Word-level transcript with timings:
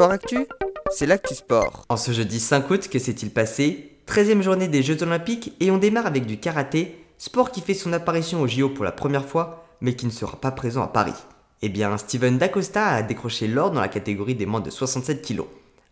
Sport 0.00 0.12
Actu, 0.12 0.46
c'est 0.90 1.04
l'actu 1.04 1.34
sport. 1.34 1.84
En 1.90 1.98
ce 1.98 2.12
jeudi 2.12 2.40
5 2.40 2.70
août, 2.70 2.88
que 2.88 2.98
s'est-il 2.98 3.28
passé? 3.28 3.98
13e 4.06 4.40
journée 4.40 4.66
des 4.66 4.82
Jeux 4.82 5.02
Olympiques 5.02 5.52
et 5.60 5.70
on 5.70 5.76
démarre 5.76 6.06
avec 6.06 6.24
du 6.24 6.38
karaté, 6.38 7.04
sport 7.18 7.50
qui 7.50 7.60
fait 7.60 7.74
son 7.74 7.92
apparition 7.92 8.40
au 8.40 8.46
JO 8.46 8.70
pour 8.70 8.86
la 8.86 8.92
première 8.92 9.26
fois, 9.26 9.66
mais 9.82 9.92
qui 9.92 10.06
ne 10.06 10.10
sera 10.10 10.40
pas 10.40 10.52
présent 10.52 10.82
à 10.82 10.88
Paris. 10.88 11.12
Eh 11.60 11.68
bien, 11.68 11.98
Steven 11.98 12.38
Dacosta 12.38 12.86
a 12.86 13.02
décroché 13.02 13.46
l'or 13.46 13.72
dans 13.72 13.82
la 13.82 13.88
catégorie 13.88 14.34
des 14.34 14.46
moins 14.46 14.60
de 14.60 14.70
67 14.70 15.20
kg. 15.20 15.42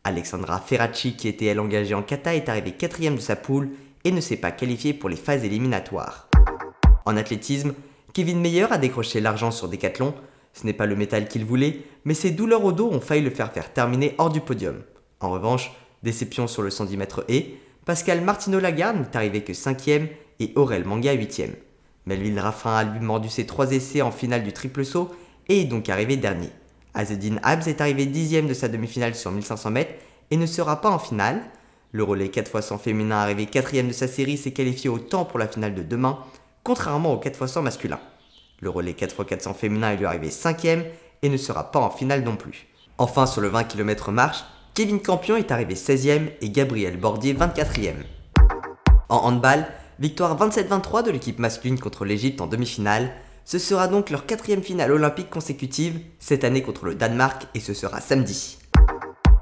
Alexandra 0.05 0.59
Ferracci, 0.59 1.15
qui 1.15 1.29
était 1.29 1.45
elle 1.45 1.61
engagée 1.61 1.93
en 1.93 2.03
kata, 2.03 2.35
est 2.35 2.49
arrivée 2.49 2.73
quatrième 2.73 3.17
de 3.17 3.21
sa 3.21 3.37
poule 3.37 3.69
et 4.05 4.11
ne 4.11 4.23
s'est 4.23 4.37
pas 4.39 4.53
qualifiée 4.53 4.95
pour 4.95 5.11
les 5.11 5.17
phases 5.17 5.45
éliminatoires. 5.45 6.31
En 7.05 7.19
athlétisme, 7.19 7.75
Kevin 8.15 8.41
Meyer 8.41 8.69
a 8.71 8.79
décroché 8.79 9.21
l'argent 9.21 9.51
sur 9.51 9.69
décathlon. 9.69 10.15
Ce 10.53 10.67
n'est 10.67 10.73
pas 10.73 10.87
le 10.87 10.97
métal 10.97 11.29
qu'il 11.29 11.45
voulait, 11.45 11.83
mais 12.05 12.15
ses 12.15 12.31
douleurs 12.31 12.65
au 12.65 12.73
dos 12.73 12.91
ont 12.91 13.01
failli 13.01 13.23
le 13.23 13.31
faire 13.31 13.53
faire 13.53 13.73
terminer 13.73 14.15
hors 14.19 14.31
du 14.31 14.41
podium. 14.41 14.83
En 15.21 15.31
revanche, 15.31 15.73
déception 16.03 16.47
sur 16.47 16.63
le 16.63 16.71
110 16.71 16.97
mètres 16.97 17.25
et, 17.29 17.59
Pascal 17.85 18.21
Martino 18.21 18.61
Lagarde 18.61 18.99
n'est 18.99 19.17
arrivé 19.17 19.43
que 19.43 19.53
5ème 19.53 20.09
et 20.41 20.53
Aurel 20.57 20.85
Manga 20.85 21.15
8ème. 21.15 21.55
Melville 22.07 22.39
Raffin 22.39 22.75
a 22.75 22.85
lui 22.85 23.01
mordu 23.01 23.29
ses 23.29 23.47
trois 23.47 23.73
essais 23.73 24.03
en 24.03 24.11
finale 24.11 24.43
du 24.43 24.53
triple 24.53 24.85
saut 24.85 25.11
et 25.49 25.63
est 25.63 25.65
donc 25.65 25.89
arrivé 25.89 26.17
dernier. 26.17 26.51
Azedine 26.95 27.41
Habs 27.43 27.67
est 27.67 27.81
arrivé 27.81 28.07
dixième 28.07 28.47
de 28.47 28.55
sa 28.55 28.69
demi-finale 28.69 29.15
sur 29.15 29.31
1500 29.31 29.71
mètres 29.71 29.95
et 30.31 30.37
ne 30.37 30.47
sera 30.47 30.81
pas 30.81 30.91
en 30.91 30.99
finale. 30.99 31.41
Le 31.93 32.03
relais 32.03 32.27
4x100 32.27 32.79
féminin 32.79 33.17
arrivé 33.17 33.47
quatrième 33.47 33.89
de 33.89 33.93
sa 33.93 34.09
série 34.09 34.37
s'est 34.37 34.53
qualifié 34.53 34.91
au 34.91 34.99
temps 34.99 35.25
pour 35.25 35.39
la 35.39 35.49
finale 35.49 35.75
de 35.75 35.83
demain, 35.83 36.19
contrairement 36.65 37.15
au 37.15 37.21
4x100 37.21 37.63
masculin. 37.63 38.01
Le 38.61 38.71
relais 38.71 38.93
4x400 38.93 39.55
féminin 39.55 39.93
est 39.93 39.97
lui 39.97 40.07
arrivé 40.07 40.31
cinquième 40.31 40.85
et 41.23 41.29
ne 41.29 41.37
sera 41.37 41.71
pas 41.71 41.79
en 41.79 41.91
finale 41.91 42.23
non 42.23 42.37
plus. 42.37 42.67
Enfin, 42.99 43.27
sur 43.27 43.41
le 43.41 43.49
20 43.49 43.65
km 43.65 44.11
marche, 44.11 44.45
Kevin 44.75 45.01
Campion 45.01 45.37
est 45.37 45.53
arrivé 45.53 45.75
16e 45.75 46.31
et 46.41 46.51
Gabriel 46.51 46.97
Bordier 46.97 47.35
24e. 47.35 47.95
En 49.09 49.17
handball, 49.19 49.67
victoire 49.99 50.37
27-23 50.39 51.05
de 51.05 51.11
l'équipe 51.11 51.39
masculine 51.39 51.79
contre 51.79 52.05
l'Égypte 52.05 52.41
en 52.41 52.47
demi-finale. 52.47 53.13
Ce 53.45 53.59
sera 53.59 53.89
donc 53.89 54.11
leur 54.11 54.27
quatrième 54.27 54.63
finale 54.63 54.93
olympique 54.93 55.31
consécutive, 55.31 56.01
cette 56.19 56.45
année 56.45 56.63
contre 56.63 56.85
le 56.85 56.95
Danemark 56.95 57.47
et 57.55 57.61
ce 57.61 57.75
sera 57.75 58.01
samedi. 58.01 58.59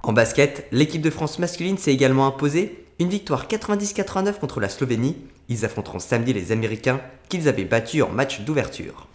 En 0.03 0.13
basket, 0.13 0.69
l'équipe 0.71 1.03
de 1.03 1.11
France 1.11 1.39
masculine 1.39 1.79
s'est 1.79 1.93
également 1.93 2.27
imposée, 2.27 2.87
une 3.01 3.09
victoire 3.09 3.49
90-89 3.49 4.39
contre 4.39 4.61
la 4.61 4.69
Slovénie. 4.69 5.17
Ils 5.49 5.65
affronteront 5.65 5.99
samedi 5.99 6.33
les 6.33 6.53
Américains 6.53 7.01
qu'ils 7.29 7.49
avaient 7.49 7.65
battus 7.65 8.03
en 8.03 8.09
match 8.09 8.41
d'ouverture. 8.41 9.07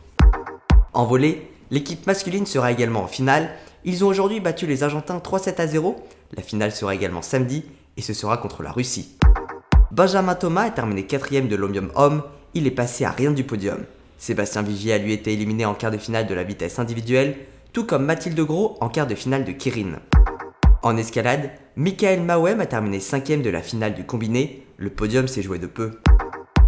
En 0.94 1.06
volée, 1.06 1.50
l'équipe 1.72 2.08
masculine 2.08 2.46
sera 2.46 2.72
également 2.72 3.04
en 3.04 3.08
finale. 3.08 3.50
Ils 3.84 4.04
ont 4.04 4.08
aujourd'hui 4.08 4.40
battu 4.40 4.66
les 4.66 4.84
Argentins 4.84 5.18
3-7 5.18 5.62
à 5.62 5.68
0. 5.68 5.96
La 6.36 6.44
finale 6.44 6.72
sera 6.72 6.96
également 6.96 7.22
samedi 7.22 7.66
et 7.98 8.02
ce 8.02 8.14
sera 8.14 8.38
contre 8.38 8.64
la 8.64 8.72
Russie. 8.72 9.18
Benjamin 9.92 10.36
Thomas 10.36 10.68
est 10.68 10.76
terminé 10.76 11.06
quatrième 11.06 11.48
de 11.48 11.56
l'Omnium 11.56 11.92
Homme. 11.96 12.24
Il 12.54 12.66
est 12.66 12.72
passé 12.72 13.04
à 13.04 13.12
rien 13.12 13.32
du 13.32 13.44
podium. 13.44 13.80
Sébastien 14.18 14.62
Vigier 14.62 14.94
a 14.94 14.98
lui 14.98 15.14
été 15.14 15.34
éliminé 15.34 15.66
en 15.66 15.74
quart 15.74 15.92
de 15.92 15.98
finale 15.98 16.28
de 16.28 16.34
la 16.34 16.44
vitesse 16.44 16.80
individuelle, 16.80 17.38
tout 17.74 17.86
comme 17.86 18.06
Mathilde 18.06 18.40
Gros 18.40 18.78
en 18.80 18.88
quart 18.88 19.08
de 19.08 19.16
finale 19.16 19.44
de 19.44 19.52
Kirin. 19.52 20.00
En 20.84 20.96
escalade, 20.96 21.52
Michael 21.76 22.22
Mawem 22.22 22.60
a 22.60 22.66
terminé 22.66 23.00
5ème 23.00 23.42
de 23.42 23.50
la 23.50 23.62
finale 23.62 23.94
du 23.94 24.04
combiné, 24.04 24.64
le 24.78 24.90
podium 24.90 25.28
s'est 25.28 25.42
joué 25.42 25.60
de 25.60 25.68
peu. 25.68 25.92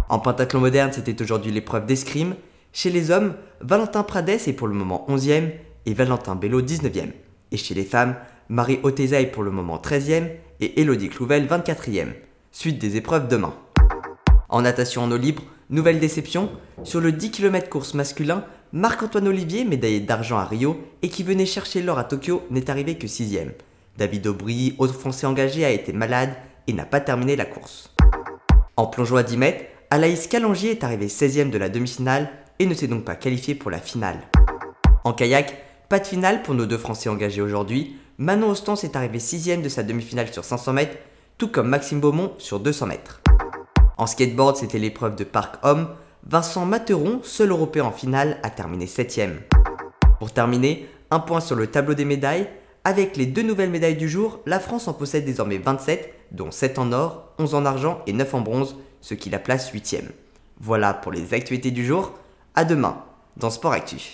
En 0.08 0.18
pentathlon 0.18 0.60
moderne, 0.60 0.90
c'était 0.92 1.20
aujourd'hui 1.22 1.50
l'épreuve 1.50 1.86
d'escrime. 1.86 2.34
Chez 2.72 2.90
les 2.90 3.10
hommes, 3.10 3.34
Valentin 3.60 4.02
Prades 4.02 4.28
est 4.28 4.52
pour 4.52 4.68
le 4.68 4.74
moment 4.74 5.06
11ème 5.08 5.50
et 5.86 5.94
Valentin 5.94 6.34
Bello 6.34 6.60
19ème. 6.60 7.12
Et 7.52 7.56
chez 7.56 7.74
les 7.74 7.84
femmes, 7.84 8.16
Marie 8.48 8.80
Oteza 8.82 9.20
est 9.20 9.26
pour 9.26 9.42
le 9.42 9.50
moment 9.50 9.78
13ème 9.78 10.28
et 10.60 10.80
Elodie 10.80 11.08
Clouvel 11.08 11.46
24ème. 11.46 12.12
Suite 12.52 12.78
des 12.78 12.96
épreuves 12.96 13.28
demain. 13.28 13.54
En 14.50 14.62
natation 14.62 15.02
en 15.02 15.10
eau 15.10 15.16
libre, 15.16 15.42
nouvelle 15.70 15.98
déception, 15.98 16.50
sur 16.82 17.00
le 17.00 17.10
10 17.10 17.30
km 17.30 17.70
course 17.70 17.94
masculin, 17.94 18.44
Marc-Antoine 18.72 19.28
Olivier, 19.28 19.64
médaillé 19.64 20.00
d'argent 20.00 20.36
à 20.36 20.44
Rio 20.44 20.78
et 21.02 21.08
qui 21.08 21.22
venait 21.22 21.46
chercher 21.46 21.80
l'or 21.80 21.98
à 21.98 22.04
Tokyo, 22.04 22.42
n'est 22.50 22.70
arrivé 22.70 22.96
que 22.96 23.06
6ème. 23.06 23.52
David 23.96 24.26
Aubry, 24.26 24.74
autre 24.78 24.94
français 24.94 25.26
engagé, 25.26 25.64
a 25.64 25.70
été 25.70 25.92
malade 25.92 26.30
et 26.66 26.72
n'a 26.72 26.84
pas 26.84 27.00
terminé 27.00 27.36
la 27.36 27.44
course. 27.46 27.94
En 28.76 28.86
plongeant 28.86 29.16
à 29.16 29.22
10 29.22 29.36
mètres, 29.36 29.64
Alaïs 29.94 30.26
Calangier 30.26 30.72
est 30.72 30.82
arrivé 30.82 31.06
16ème 31.06 31.50
de 31.50 31.56
la 31.56 31.68
demi-finale 31.68 32.28
et 32.58 32.66
ne 32.66 32.74
s'est 32.74 32.88
donc 32.88 33.04
pas 33.04 33.14
qualifié 33.14 33.54
pour 33.54 33.70
la 33.70 33.78
finale. 33.78 34.18
En 35.04 35.12
kayak, 35.12 35.56
pas 35.88 36.00
de 36.00 36.06
finale 36.08 36.42
pour 36.42 36.56
nos 36.56 36.66
deux 36.66 36.78
Français 36.78 37.08
engagés 37.08 37.40
aujourd'hui. 37.40 37.96
Manon 38.18 38.50
Ostens 38.50 38.82
est 38.82 38.96
arrivé 38.96 39.18
6ème 39.18 39.62
de 39.62 39.68
sa 39.68 39.84
demi-finale 39.84 40.32
sur 40.32 40.44
500 40.44 40.72
mètres, 40.72 40.96
tout 41.38 41.46
comme 41.46 41.68
Maxime 41.68 42.00
Beaumont 42.00 42.32
sur 42.38 42.58
200 42.58 42.86
mètres. 42.86 43.20
En 43.96 44.08
skateboard, 44.08 44.56
c'était 44.56 44.80
l'épreuve 44.80 45.14
de 45.14 45.22
parc 45.22 45.64
homme. 45.64 45.86
Vincent 46.26 46.66
Materon, 46.66 47.20
seul 47.22 47.50
européen 47.50 47.84
en 47.84 47.92
finale, 47.92 48.40
a 48.42 48.50
terminé 48.50 48.86
7ème. 48.86 49.36
Pour 50.18 50.32
terminer, 50.32 50.88
un 51.12 51.20
point 51.20 51.38
sur 51.38 51.54
le 51.54 51.68
tableau 51.68 51.94
des 51.94 52.04
médailles. 52.04 52.48
Avec 52.82 53.16
les 53.16 53.26
deux 53.26 53.42
nouvelles 53.42 53.70
médailles 53.70 53.96
du 53.96 54.08
jour, 54.08 54.40
la 54.44 54.58
France 54.58 54.88
en 54.88 54.92
possède 54.92 55.24
désormais 55.24 55.58
27, 55.58 56.12
dont 56.32 56.50
7 56.50 56.80
en 56.80 56.90
or, 56.90 57.32
11 57.38 57.54
en 57.54 57.64
argent 57.64 58.02
et 58.08 58.12
9 58.12 58.34
en 58.34 58.40
bronze, 58.40 58.76
ce 59.04 59.12
qui 59.12 59.28
la 59.28 59.38
place 59.38 59.70
8ème. 59.70 60.08
Voilà 60.60 60.94
pour 60.94 61.12
les 61.12 61.34
actualités 61.34 61.70
du 61.70 61.84
jour. 61.84 62.14
À 62.54 62.64
demain 62.64 63.04
dans 63.36 63.50
Sport 63.50 63.72
Actif. 63.72 64.12